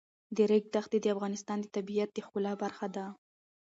د 0.35 0.37
ریګ 0.49 0.65
دښتې 0.75 0.97
د 1.01 1.05
افغانستان 1.15 1.57
د 1.61 1.65
طبیعت 1.75 2.09
د 2.13 2.17
ښکلا 2.25 2.53
برخه 2.63 2.87
ده. 2.95 3.05